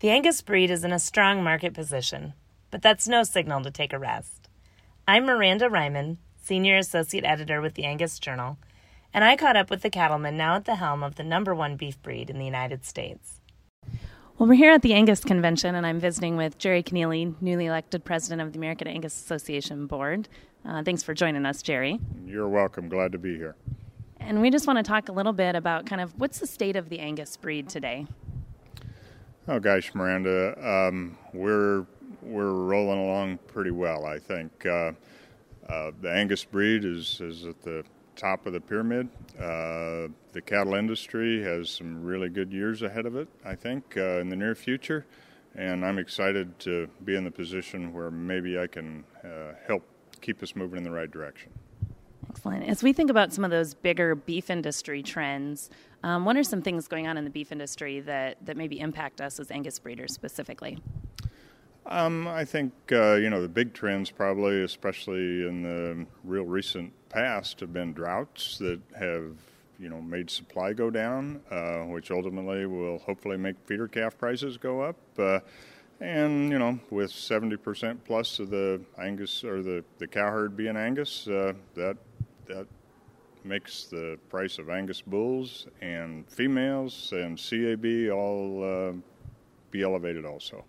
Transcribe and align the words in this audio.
The 0.00 0.08
Angus 0.08 0.40
breed 0.40 0.70
is 0.70 0.82
in 0.82 0.94
a 0.94 0.98
strong 0.98 1.44
market 1.44 1.74
position, 1.74 2.32
but 2.70 2.80
that's 2.80 3.06
no 3.06 3.22
signal 3.22 3.60
to 3.64 3.70
take 3.70 3.92
a 3.92 3.98
rest. 3.98 4.48
I'm 5.06 5.26
Miranda 5.26 5.68
Reiman, 5.68 6.16
Senior 6.42 6.78
Associate 6.78 7.22
Editor 7.22 7.60
with 7.60 7.74
the 7.74 7.84
Angus 7.84 8.18
Journal, 8.18 8.56
and 9.12 9.24
I 9.24 9.36
caught 9.36 9.58
up 9.58 9.68
with 9.68 9.82
the 9.82 9.90
cattleman 9.90 10.38
now 10.38 10.54
at 10.54 10.64
the 10.64 10.76
helm 10.76 11.02
of 11.02 11.16
the 11.16 11.22
number 11.22 11.54
one 11.54 11.76
beef 11.76 12.00
breed 12.00 12.30
in 12.30 12.38
the 12.38 12.46
United 12.46 12.86
States. 12.86 13.42
Well, 14.38 14.48
we're 14.48 14.54
here 14.54 14.72
at 14.72 14.80
the 14.80 14.94
Angus 14.94 15.22
Convention, 15.22 15.74
and 15.74 15.86
I'm 15.86 16.00
visiting 16.00 16.38
with 16.38 16.56
Jerry 16.56 16.82
Connealy, 16.82 17.34
newly 17.42 17.66
elected 17.66 18.02
president 18.02 18.40
of 18.40 18.54
the 18.54 18.58
American 18.58 18.88
Angus 18.88 19.14
Association 19.14 19.86
Board. 19.86 20.30
Uh, 20.64 20.82
thanks 20.82 21.02
for 21.02 21.12
joining 21.12 21.44
us, 21.44 21.60
Jerry. 21.60 22.00
You're 22.24 22.48
welcome. 22.48 22.88
Glad 22.88 23.12
to 23.12 23.18
be 23.18 23.36
here. 23.36 23.54
And 24.18 24.40
we 24.40 24.48
just 24.48 24.66
want 24.66 24.78
to 24.78 24.82
talk 24.82 25.10
a 25.10 25.12
little 25.12 25.34
bit 25.34 25.56
about 25.56 25.84
kind 25.84 26.00
of 26.00 26.18
what's 26.18 26.38
the 26.38 26.46
state 26.46 26.76
of 26.76 26.88
the 26.88 27.00
Angus 27.00 27.36
breed 27.36 27.68
today. 27.68 28.06
Oh 29.50 29.58
gosh, 29.58 29.92
Miranda, 29.96 30.54
um, 30.64 31.18
we're 31.34 31.84
we're 32.22 32.52
rolling 32.52 33.00
along 33.00 33.38
pretty 33.48 33.72
well. 33.72 34.06
I 34.06 34.16
think 34.16 34.64
uh, 34.64 34.92
uh, 35.68 35.90
the 36.00 36.08
Angus 36.08 36.44
breed 36.44 36.84
is 36.84 37.20
is 37.20 37.44
at 37.46 37.60
the 37.60 37.82
top 38.14 38.46
of 38.46 38.52
the 38.52 38.60
pyramid. 38.60 39.08
Uh, 39.36 40.06
the 40.30 40.40
cattle 40.46 40.74
industry 40.74 41.42
has 41.42 41.68
some 41.68 42.00
really 42.00 42.28
good 42.28 42.52
years 42.52 42.82
ahead 42.82 43.06
of 43.06 43.16
it. 43.16 43.26
I 43.44 43.56
think 43.56 43.96
uh, 43.96 44.20
in 44.20 44.28
the 44.28 44.36
near 44.36 44.54
future, 44.54 45.04
and 45.56 45.84
I'm 45.84 45.98
excited 45.98 46.56
to 46.60 46.88
be 47.04 47.16
in 47.16 47.24
the 47.24 47.32
position 47.32 47.92
where 47.92 48.12
maybe 48.12 48.56
I 48.56 48.68
can 48.68 49.02
uh, 49.24 49.54
help 49.66 49.82
keep 50.20 50.44
us 50.44 50.54
moving 50.54 50.76
in 50.78 50.84
the 50.84 50.92
right 50.92 51.10
direction. 51.10 51.50
Excellent. 52.30 52.68
As 52.68 52.80
we 52.84 52.92
think 52.92 53.10
about 53.10 53.32
some 53.32 53.44
of 53.44 53.50
those 53.50 53.74
bigger 53.74 54.14
beef 54.14 54.50
industry 54.50 55.02
trends, 55.02 55.68
um, 56.04 56.24
what 56.24 56.36
are 56.36 56.44
some 56.44 56.62
things 56.62 56.86
going 56.86 57.08
on 57.08 57.18
in 57.18 57.24
the 57.24 57.30
beef 57.30 57.50
industry 57.50 57.98
that, 58.00 58.36
that 58.46 58.56
maybe 58.56 58.78
impact 58.78 59.20
us 59.20 59.40
as 59.40 59.50
Angus 59.50 59.80
breeders 59.80 60.14
specifically? 60.14 60.78
Um, 61.86 62.28
I 62.28 62.44
think 62.44 62.72
uh, 62.92 63.14
you 63.14 63.30
know 63.30 63.42
the 63.42 63.48
big 63.48 63.74
trends, 63.74 64.12
probably, 64.12 64.62
especially 64.62 65.44
in 65.48 65.62
the 65.62 66.06
real 66.22 66.44
recent 66.44 66.92
past, 67.08 67.58
have 67.60 67.72
been 67.72 67.92
droughts 67.94 68.58
that 68.58 68.80
have 68.96 69.34
you 69.80 69.88
know 69.88 70.00
made 70.00 70.30
supply 70.30 70.72
go 70.72 70.88
down, 70.88 71.40
uh, 71.50 71.80
which 71.80 72.12
ultimately 72.12 72.64
will 72.66 72.98
hopefully 72.98 73.38
make 73.38 73.56
feeder 73.64 73.88
calf 73.88 74.16
prices 74.16 74.56
go 74.56 74.82
up. 74.82 74.96
Uh, 75.18 75.40
and 76.00 76.52
you 76.52 76.58
know, 76.60 76.78
with 76.90 77.10
70% 77.10 77.98
plus 78.04 78.38
of 78.38 78.50
the 78.50 78.80
Angus 78.98 79.42
or 79.42 79.62
the, 79.62 79.84
the 79.98 80.06
cow 80.06 80.30
herd 80.30 80.56
being 80.56 80.76
Angus, 80.76 81.26
uh, 81.28 81.54
that 81.74 81.96
that 82.50 82.66
makes 83.44 83.84
the 83.84 84.18
price 84.28 84.58
of 84.58 84.68
Angus 84.68 85.00
bulls 85.00 85.66
and 85.80 86.28
females 86.28 87.12
and 87.12 87.38
CAB 87.38 88.12
all 88.12 88.64
uh, 88.64 88.92
be 89.70 89.82
elevated 89.82 90.24
also. 90.24 90.64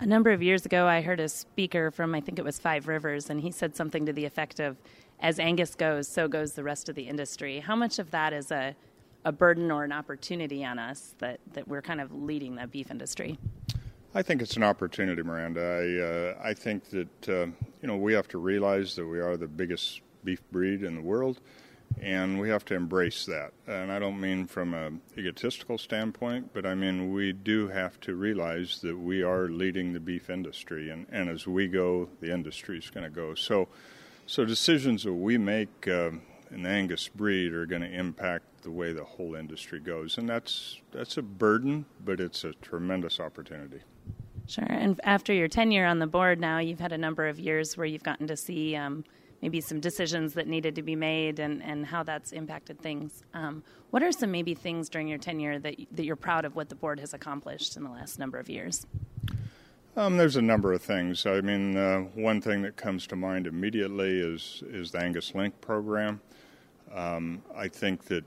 A 0.00 0.06
number 0.06 0.30
of 0.30 0.42
years 0.42 0.64
ago, 0.64 0.86
I 0.86 1.00
heard 1.00 1.18
a 1.18 1.28
speaker 1.28 1.90
from, 1.90 2.14
I 2.14 2.20
think 2.20 2.38
it 2.38 2.44
was 2.44 2.58
Five 2.58 2.86
Rivers, 2.86 3.30
and 3.30 3.40
he 3.40 3.50
said 3.50 3.74
something 3.74 4.06
to 4.06 4.12
the 4.12 4.24
effect 4.24 4.60
of, 4.60 4.76
as 5.18 5.40
Angus 5.40 5.74
goes, 5.74 6.06
so 6.06 6.28
goes 6.28 6.52
the 6.52 6.62
rest 6.62 6.88
of 6.88 6.94
the 6.94 7.02
industry. 7.08 7.58
How 7.58 7.74
much 7.74 7.98
of 7.98 8.12
that 8.12 8.32
is 8.32 8.52
a, 8.52 8.76
a 9.24 9.32
burden 9.32 9.72
or 9.72 9.82
an 9.82 9.90
opportunity 9.90 10.64
on 10.64 10.78
us 10.78 11.14
that, 11.18 11.40
that 11.54 11.66
we're 11.66 11.82
kind 11.82 12.00
of 12.00 12.12
leading 12.12 12.54
the 12.54 12.68
beef 12.68 12.92
industry? 12.92 13.38
I 14.14 14.22
think 14.22 14.40
it's 14.40 14.56
an 14.56 14.62
opportunity, 14.62 15.22
Miranda. 15.22 15.60
I, 15.60 16.46
uh, 16.46 16.48
I 16.48 16.54
think 16.54 16.84
that, 16.90 17.28
uh, 17.28 17.46
you 17.82 17.88
know, 17.88 17.96
we 17.96 18.12
have 18.12 18.28
to 18.28 18.38
realize 18.38 18.94
that 18.94 19.04
we 19.04 19.18
are 19.18 19.36
the 19.36 19.48
biggest 19.48 20.02
beef 20.24 20.42
breed 20.50 20.82
in 20.82 20.94
the 20.94 21.02
world, 21.02 21.40
and 22.00 22.38
we 22.38 22.48
have 22.48 22.64
to 22.66 22.74
embrace 22.74 23.26
that. 23.26 23.52
And 23.66 23.90
I 23.90 23.98
don't 23.98 24.20
mean 24.20 24.46
from 24.46 24.74
an 24.74 25.00
egotistical 25.16 25.78
standpoint, 25.78 26.50
but 26.52 26.66
I 26.66 26.74
mean 26.74 27.12
we 27.12 27.32
do 27.32 27.68
have 27.68 27.98
to 28.00 28.14
realize 28.14 28.80
that 28.82 28.96
we 28.98 29.22
are 29.22 29.48
leading 29.48 29.92
the 29.92 30.00
beef 30.00 30.30
industry, 30.30 30.90
and, 30.90 31.06
and 31.10 31.28
as 31.28 31.46
we 31.46 31.68
go, 31.68 32.08
the 32.20 32.32
industry 32.32 32.78
is 32.78 32.90
going 32.90 33.04
to 33.04 33.10
go. 33.10 33.34
So, 33.34 33.68
so 34.26 34.44
decisions 34.44 35.04
that 35.04 35.14
we 35.14 35.38
make 35.38 35.88
uh, 35.88 36.10
in 36.50 36.62
the 36.62 36.68
Angus 36.68 37.08
breed 37.08 37.52
are 37.52 37.66
going 37.66 37.82
to 37.82 37.92
impact 37.92 38.44
the 38.62 38.70
way 38.70 38.92
the 38.92 39.04
whole 39.04 39.34
industry 39.34 39.80
goes, 39.80 40.18
and 40.18 40.28
that's 40.28 40.80
that's 40.92 41.16
a 41.16 41.22
burden, 41.22 41.86
but 42.04 42.20
it's 42.20 42.44
a 42.44 42.52
tremendous 42.54 43.20
opportunity. 43.20 43.80
Sure. 44.46 44.66
And 44.68 44.98
after 45.04 45.32
your 45.32 45.48
tenure 45.48 45.84
on 45.84 45.98
the 45.98 46.06
board 46.06 46.40
now, 46.40 46.58
you've 46.58 46.80
had 46.80 46.92
a 46.92 46.98
number 46.98 47.28
of 47.28 47.38
years 47.38 47.76
where 47.76 47.86
you've 47.86 48.02
gotten 48.02 48.26
to 48.28 48.36
see 48.36 48.74
um, 48.74 49.04
maybe 49.42 49.60
some 49.60 49.80
decisions 49.80 50.34
that 50.34 50.46
needed 50.46 50.74
to 50.74 50.82
be 50.82 50.96
made 50.96 51.38
and, 51.38 51.62
and 51.62 51.86
how 51.86 52.02
that's 52.02 52.32
impacted 52.32 52.80
things. 52.80 53.22
Um, 53.34 53.62
what 53.90 54.02
are 54.02 54.12
some 54.12 54.30
maybe 54.30 54.54
things 54.54 54.88
during 54.88 55.08
your 55.08 55.18
tenure 55.18 55.58
that, 55.60 55.76
that 55.92 56.04
you're 56.04 56.16
proud 56.16 56.44
of 56.44 56.56
what 56.56 56.68
the 56.68 56.74
board 56.74 57.00
has 57.00 57.14
accomplished 57.14 57.76
in 57.76 57.84
the 57.84 57.90
last 57.90 58.18
number 58.18 58.38
of 58.38 58.48
years? 58.48 58.86
Um, 59.96 60.16
there's 60.16 60.36
a 60.36 60.42
number 60.42 60.72
of 60.72 60.82
things. 60.82 61.26
I 61.26 61.40
mean, 61.40 61.76
uh, 61.76 62.00
one 62.14 62.40
thing 62.40 62.62
that 62.62 62.76
comes 62.76 63.06
to 63.08 63.16
mind 63.16 63.48
immediately 63.48 64.20
is 64.20 64.62
is 64.70 64.92
the 64.92 65.00
Angus 65.00 65.34
Link 65.34 65.60
program. 65.60 66.20
Um, 66.94 67.42
I 67.56 67.66
think 67.66 68.04
that 68.04 68.24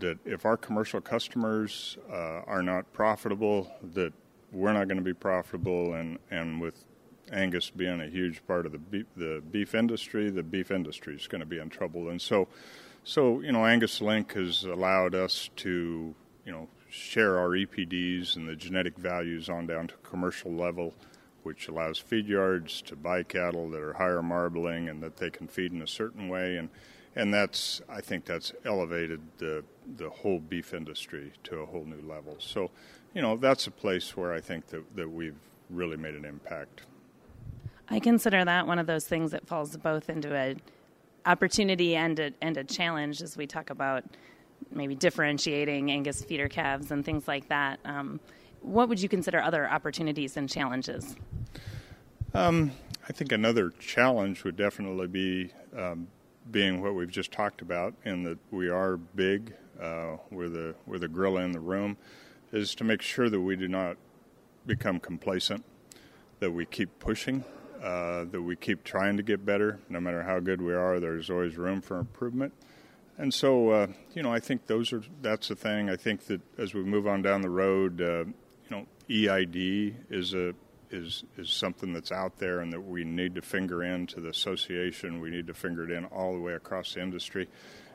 that 0.00 0.18
if 0.24 0.44
our 0.44 0.56
commercial 0.56 1.00
customers 1.00 1.96
uh, 2.10 2.40
are 2.46 2.62
not 2.62 2.92
profitable, 2.92 3.70
that 3.94 4.12
we're 4.50 4.72
not 4.72 4.88
going 4.88 4.96
to 4.96 5.04
be 5.04 5.14
profitable, 5.14 5.94
and 5.94 6.18
and 6.32 6.60
with 6.60 6.84
Angus 7.30 7.70
being 7.70 8.00
a 8.00 8.06
huge 8.06 8.44
part 8.46 8.66
of 8.66 8.72
the 8.72 8.78
beef, 8.78 9.06
the 9.16 9.42
beef 9.50 9.74
industry, 9.74 10.30
the 10.30 10.42
beef 10.42 10.70
industry 10.70 11.14
is 11.14 11.26
going 11.26 11.40
to 11.40 11.46
be 11.46 11.58
in 11.58 11.68
trouble. 11.68 12.08
And 12.08 12.20
so, 12.20 12.48
so 13.04 13.40
you 13.40 13.52
know, 13.52 13.64
Angus 13.64 14.00
Link 14.00 14.32
has 14.32 14.64
allowed 14.64 15.14
us 15.14 15.50
to, 15.56 16.14
you 16.44 16.52
know, 16.52 16.68
share 16.90 17.38
our 17.38 17.50
EPDs 17.50 18.36
and 18.36 18.48
the 18.48 18.56
genetic 18.56 18.96
values 18.98 19.48
on 19.48 19.66
down 19.66 19.88
to 19.88 19.94
commercial 20.02 20.52
level, 20.52 20.94
which 21.42 21.68
allows 21.68 21.98
feed 21.98 22.26
yards 22.26 22.82
to 22.82 22.96
buy 22.96 23.22
cattle 23.22 23.70
that 23.70 23.80
are 23.80 23.94
higher 23.94 24.22
marbling 24.22 24.88
and 24.88 25.02
that 25.02 25.16
they 25.16 25.30
can 25.30 25.48
feed 25.48 25.72
in 25.72 25.80
a 25.80 25.86
certain 25.86 26.28
way. 26.28 26.56
And 26.56 26.68
and 27.14 27.32
that's 27.32 27.82
I 27.88 28.00
think 28.00 28.24
that's 28.24 28.52
elevated 28.64 29.20
the 29.38 29.64
the 29.96 30.10
whole 30.10 30.38
beef 30.38 30.74
industry 30.74 31.32
to 31.44 31.58
a 31.58 31.66
whole 31.66 31.84
new 31.84 32.06
level. 32.06 32.36
So, 32.38 32.70
you 33.14 33.22
know, 33.22 33.36
that's 33.36 33.66
a 33.66 33.70
place 33.70 34.16
where 34.16 34.32
I 34.32 34.40
think 34.40 34.66
that, 34.68 34.96
that 34.96 35.10
we've 35.10 35.38
really 35.70 35.96
made 35.96 36.14
an 36.14 36.24
impact. 36.24 36.82
I 37.88 38.00
consider 38.00 38.44
that 38.44 38.66
one 38.66 38.78
of 38.78 38.86
those 38.86 39.06
things 39.06 39.32
that 39.32 39.46
falls 39.46 39.76
both 39.76 40.08
into 40.08 40.34
a 40.34 40.56
opportunity 41.26 41.94
and 41.94 42.18
a, 42.18 42.32
and 42.40 42.56
a 42.56 42.64
challenge 42.64 43.22
as 43.22 43.36
we 43.36 43.46
talk 43.46 43.70
about 43.70 44.04
maybe 44.70 44.94
differentiating 44.94 45.90
Angus 45.90 46.24
feeder 46.24 46.48
calves 46.48 46.90
and 46.90 47.04
things 47.04 47.28
like 47.28 47.48
that. 47.48 47.80
Um, 47.84 48.20
what 48.60 48.88
would 48.88 49.00
you 49.02 49.08
consider 49.08 49.40
other 49.40 49.68
opportunities 49.68 50.36
and 50.36 50.48
challenges? 50.48 51.16
Um, 52.34 52.72
I 53.08 53.12
think 53.12 53.32
another 53.32 53.70
challenge 53.70 54.44
would 54.44 54.56
definitely 54.56 55.08
be 55.08 55.50
um, 55.76 56.08
being 56.50 56.80
what 56.80 56.94
we've 56.94 57.10
just 57.10 57.32
talked 57.32 57.60
about, 57.60 57.94
in 58.04 58.22
that 58.24 58.38
we 58.50 58.68
are 58.68 58.96
big, 58.96 59.54
uh, 59.80 60.16
we're 60.30 60.74
we're 60.86 60.98
the 60.98 61.08
gorilla 61.08 61.42
in 61.42 61.52
the 61.52 61.60
room, 61.60 61.96
is 62.52 62.74
to 62.76 62.84
make 62.84 63.02
sure 63.02 63.28
that 63.28 63.40
we 63.40 63.56
do 63.56 63.68
not 63.68 63.96
become 64.66 65.00
complacent, 65.00 65.64
that 66.40 66.52
we 66.52 66.64
keep 66.64 66.98
pushing, 66.98 67.44
uh, 67.82 68.24
that 68.26 68.40
we 68.40 68.54
keep 68.54 68.84
trying 68.84 69.16
to 69.16 69.22
get 69.22 69.44
better. 69.44 69.80
No 69.88 70.00
matter 70.00 70.22
how 70.22 70.38
good 70.38 70.62
we 70.62 70.72
are, 70.72 71.00
there's 71.00 71.30
always 71.30 71.56
room 71.56 71.80
for 71.80 71.98
improvement. 71.98 72.52
And 73.18 73.34
so, 73.34 73.70
uh, 73.70 73.86
you 74.14 74.22
know, 74.22 74.32
I 74.32 74.38
think 74.38 74.66
those 74.66 74.92
are 74.92 75.02
that's 75.20 75.48
the 75.48 75.56
thing. 75.56 75.90
I 75.90 75.96
think 75.96 76.26
that 76.26 76.40
as 76.58 76.74
we 76.74 76.82
move 76.82 77.06
on 77.06 77.22
down 77.22 77.42
the 77.42 77.50
road, 77.50 78.00
uh, 78.00 78.24
you 78.24 78.70
know, 78.70 78.86
EID 79.10 79.96
is 80.10 80.32
a 80.32 80.54
is 80.90 81.24
is 81.36 81.50
something 81.50 81.92
that's 81.92 82.12
out 82.12 82.38
there, 82.38 82.60
and 82.60 82.72
that 82.72 82.80
we 82.80 83.02
need 83.04 83.34
to 83.34 83.42
finger 83.42 83.82
into 83.82 84.20
the 84.20 84.28
association. 84.28 85.20
We 85.20 85.30
need 85.30 85.48
to 85.48 85.54
finger 85.54 85.84
it 85.84 85.90
in 85.90 86.04
all 86.06 86.32
the 86.34 86.40
way 86.40 86.54
across 86.54 86.94
the 86.94 87.02
industry. 87.02 87.48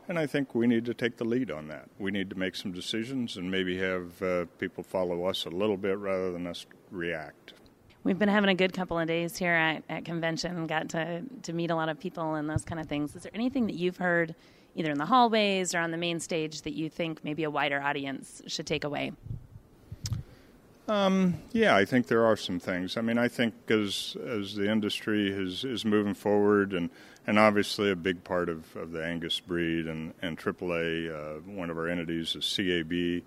And 0.09 0.19
I 0.19 0.25
think 0.25 0.53
we 0.53 0.67
need 0.67 0.85
to 0.85 0.93
take 0.93 1.17
the 1.17 1.25
lead 1.25 1.51
on 1.51 1.67
that. 1.67 1.89
We 1.97 2.11
need 2.11 2.29
to 2.29 2.37
make 2.37 2.55
some 2.55 2.71
decisions 2.71 3.35
and 3.35 3.51
maybe 3.51 3.77
have 3.77 4.21
uh, 4.21 4.45
people 4.57 4.83
follow 4.83 5.25
us 5.25 5.45
a 5.45 5.49
little 5.49 5.75
bit 5.75 5.97
rather 5.97 6.31
than 6.31 6.47
us 6.47 6.65
react 6.91 7.53
we've 8.07 8.17
been 8.17 8.29
having 8.29 8.49
a 8.49 8.55
good 8.55 8.71
couple 8.71 8.97
of 8.97 9.05
days 9.05 9.37
here 9.37 9.51
at, 9.51 9.83
at 9.89 10.05
convention 10.05 10.65
got 10.65 10.87
to, 10.87 11.21
to 11.43 11.51
meet 11.51 11.69
a 11.69 11.75
lot 11.75 11.89
of 11.89 11.99
people 11.99 12.35
and 12.35 12.49
those 12.49 12.63
kind 12.63 12.79
of 12.79 12.87
things 12.87 13.13
is 13.17 13.23
there 13.23 13.31
anything 13.35 13.67
that 13.67 13.75
you've 13.75 13.97
heard 13.97 14.33
either 14.75 14.91
in 14.91 14.97
the 14.97 15.05
hallways 15.05 15.75
or 15.75 15.79
on 15.79 15.91
the 15.91 15.97
main 15.97 16.17
stage 16.17 16.61
that 16.61 16.73
you 16.73 16.89
think 16.89 17.21
maybe 17.25 17.43
a 17.43 17.49
wider 17.49 17.81
audience 17.81 18.41
should 18.47 18.65
take 18.65 18.85
away 18.85 19.11
um, 20.87 21.33
yeah, 21.51 21.75
I 21.75 21.83
think 21.83 22.07
there 22.07 22.25
are 22.25 22.37
some 22.37 22.61
things. 22.61 22.95
I 22.95 23.01
mean, 23.01 23.17
I 23.17 23.27
think 23.27 23.53
as 23.69 24.15
as 24.25 24.55
the 24.55 24.71
industry 24.71 25.29
is 25.29 25.65
is 25.65 25.83
moving 25.83 26.13
forward, 26.13 26.71
and 26.71 26.89
and 27.27 27.37
obviously 27.37 27.91
a 27.91 27.95
big 27.97 28.23
part 28.23 28.47
of, 28.47 28.73
of 28.77 28.93
the 28.93 29.05
Angus 29.05 29.41
breed 29.41 29.87
and 29.87 30.13
and 30.21 30.37
AAA, 30.37 31.11
uh, 31.11 31.41
one 31.41 31.69
of 31.69 31.77
our 31.77 31.89
entities 31.89 32.37
is 32.37 32.55
CAB. 32.55 33.21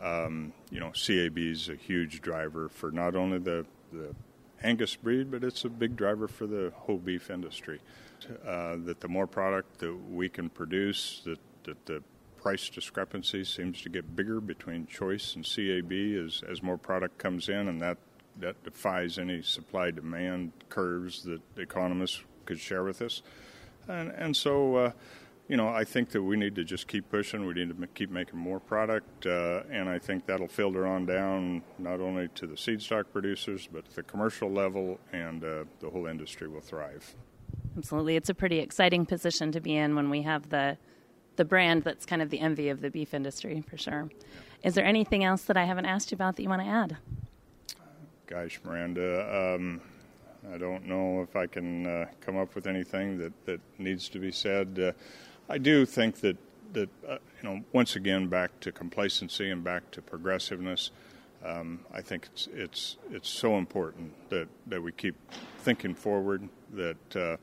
Um, 0.00 0.52
you 0.70 0.80
know, 0.80 0.90
CAB 0.90 1.38
is 1.38 1.68
a 1.68 1.76
huge 1.76 2.20
driver 2.20 2.68
for 2.68 2.90
not 2.90 3.16
only 3.16 3.38
the 3.38 3.66
the 3.92 4.14
Angus 4.62 4.96
breed, 4.96 5.30
but 5.30 5.44
it's 5.44 5.64
a 5.64 5.68
big 5.68 5.96
driver 5.96 6.28
for 6.28 6.46
the 6.46 6.72
whole 6.74 6.98
beef 6.98 7.30
industry. 7.30 7.80
Uh, 8.46 8.76
that 8.84 9.00
the 9.00 9.08
more 9.08 9.26
product 9.26 9.78
that 9.78 9.94
we 10.10 10.28
can 10.28 10.48
produce, 10.48 11.20
that, 11.24 11.38
that 11.64 11.84
the 11.86 12.02
price 12.38 12.68
discrepancy 12.70 13.44
seems 13.44 13.82
to 13.82 13.88
get 13.88 14.16
bigger 14.16 14.40
between 14.40 14.86
choice 14.86 15.36
and 15.36 15.44
CAB 15.44 15.92
as, 16.24 16.42
as 16.48 16.62
more 16.62 16.78
product 16.78 17.18
comes 17.18 17.48
in, 17.48 17.68
and 17.68 17.80
that, 17.80 17.98
that 18.38 18.62
defies 18.64 19.18
any 19.18 19.42
supply 19.42 19.90
demand 19.90 20.52
curves 20.70 21.22
that 21.24 21.40
economists 21.58 22.22
could 22.46 22.58
share 22.58 22.84
with 22.84 23.02
us. 23.02 23.22
And, 23.86 24.10
and 24.10 24.34
so, 24.34 24.76
uh, 24.76 24.92
you 25.48 25.56
know, 25.56 25.68
I 25.68 25.84
think 25.84 26.10
that 26.10 26.22
we 26.22 26.36
need 26.36 26.56
to 26.56 26.64
just 26.64 26.88
keep 26.88 27.08
pushing. 27.08 27.46
We 27.46 27.54
need 27.54 27.68
to 27.68 27.86
keep 27.88 28.10
making 28.10 28.38
more 28.38 28.58
product, 28.58 29.26
uh, 29.26 29.62
and 29.70 29.88
I 29.88 29.98
think 29.98 30.26
that'll 30.26 30.48
filter 30.48 30.86
on 30.86 31.06
down 31.06 31.62
not 31.78 32.00
only 32.00 32.28
to 32.34 32.46
the 32.46 32.56
seed 32.56 32.82
stock 32.82 33.12
producers, 33.12 33.68
but 33.72 33.84
the 33.90 34.02
commercial 34.02 34.50
level, 34.50 34.98
and 35.12 35.44
uh, 35.44 35.64
the 35.80 35.88
whole 35.88 36.06
industry 36.06 36.48
will 36.48 36.60
thrive. 36.60 37.14
Absolutely, 37.76 38.16
it's 38.16 38.28
a 38.28 38.34
pretty 38.34 38.58
exciting 38.58 39.06
position 39.06 39.52
to 39.52 39.60
be 39.60 39.76
in 39.76 39.94
when 39.94 40.10
we 40.10 40.22
have 40.22 40.48
the 40.48 40.76
the 41.36 41.44
brand 41.44 41.84
that's 41.84 42.06
kind 42.06 42.22
of 42.22 42.30
the 42.30 42.40
envy 42.40 42.70
of 42.70 42.80
the 42.80 42.90
beef 42.90 43.12
industry 43.12 43.60
for 43.60 43.76
sure. 43.76 44.08
Is 44.64 44.74
there 44.74 44.86
anything 44.86 45.22
else 45.22 45.42
that 45.42 45.56
I 45.56 45.64
haven't 45.64 45.84
asked 45.84 46.10
you 46.10 46.14
about 46.14 46.36
that 46.36 46.42
you 46.42 46.48
want 46.48 46.62
to 46.62 46.68
add? 46.68 46.96
Gosh, 48.26 48.58
Miranda. 48.64 49.54
Um, 49.54 49.82
I 50.52 50.56
don't 50.56 50.86
know 50.86 51.20
if 51.20 51.36
I 51.36 51.46
can 51.46 51.86
uh, 51.86 52.06
come 52.20 52.38
up 52.38 52.54
with 52.54 52.66
anything 52.66 53.18
that, 53.18 53.32
that 53.44 53.60
needs 53.78 54.08
to 54.08 54.18
be 54.18 54.32
said. 54.32 54.94
I 55.48 55.58
do 55.58 55.86
think 55.86 56.16
that 56.20 56.36
that 56.72 56.88
uh, 57.08 57.18
you 57.42 57.48
know 57.48 57.64
once 57.72 57.96
again 57.96 58.28
back 58.28 58.58
to 58.60 58.72
complacency 58.72 59.50
and 59.50 59.62
back 59.62 59.90
to 59.92 60.02
progressiveness. 60.02 60.90
Um, 61.44 61.80
I 61.92 62.00
think 62.00 62.28
it's 62.32 62.48
it's 62.52 62.96
it's 63.10 63.28
so 63.28 63.56
important 63.56 64.12
that, 64.30 64.48
that 64.66 64.82
we 64.82 64.92
keep 64.92 65.14
thinking 65.60 65.94
forward, 65.94 66.48
that 66.72 67.16
uh, 67.16 67.36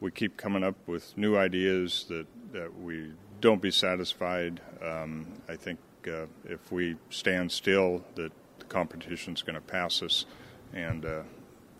we 0.00 0.10
keep 0.10 0.36
coming 0.36 0.62
up 0.62 0.76
with 0.86 1.16
new 1.16 1.36
ideas, 1.36 2.06
that 2.08 2.26
that 2.52 2.80
we 2.80 3.12
don't 3.40 3.60
be 3.60 3.70
satisfied. 3.70 4.60
Um, 4.84 5.26
I 5.48 5.56
think 5.56 5.78
uh, 6.06 6.26
if 6.44 6.70
we 6.70 6.96
stand 7.08 7.50
still, 7.50 8.04
that 8.14 8.32
the 8.58 8.64
competition's 8.66 9.42
going 9.42 9.54
to 9.54 9.60
pass 9.60 10.02
us, 10.02 10.26
and 10.72 11.04
uh, 11.04 11.22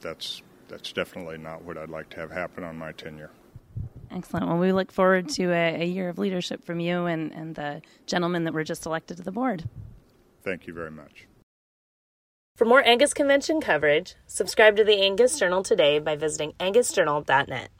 that's 0.00 0.42
that's 0.68 0.92
definitely 0.92 1.38
not 1.38 1.62
what 1.62 1.78
I'd 1.78 1.90
like 1.90 2.10
to 2.10 2.16
have 2.16 2.30
happen 2.30 2.64
on 2.64 2.76
my 2.76 2.92
tenure. 2.92 3.30
Excellent. 4.10 4.48
Well, 4.48 4.58
we 4.58 4.72
look 4.72 4.90
forward 4.90 5.28
to 5.30 5.52
a, 5.52 5.82
a, 5.82 5.84
year 5.84 6.08
of 6.08 6.18
leadership 6.18 6.64
from 6.64 6.80
you 6.80 7.06
and, 7.06 7.32
and 7.32 7.54
the 7.54 7.80
gentlemen 8.06 8.44
that 8.44 8.52
were 8.52 8.64
just 8.64 8.84
elected 8.84 9.18
to 9.18 9.22
the 9.22 9.30
board. 9.30 9.64
Thank 10.42 10.66
you 10.66 10.74
very 10.74 10.90
much. 10.90 11.26
For 12.56 12.64
more 12.64 12.86
Angus 12.86 13.14
Convention 13.14 13.60
coverage, 13.60 14.16
subscribe 14.26 14.76
to 14.76 14.84
the 14.84 15.00
Angus 15.00 15.38
Journal 15.38 15.62
today 15.62 15.98
by 15.98 16.16
visiting 16.16 16.52
angusjournal.net. 16.60 17.70